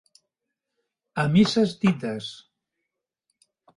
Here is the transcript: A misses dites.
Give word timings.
A 1.23 1.25
misses 1.35 1.75
dites. 1.85 2.31